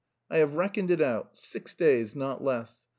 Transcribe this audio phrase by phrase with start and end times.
[0.31, 2.87] I have reckoned it out six days, not less.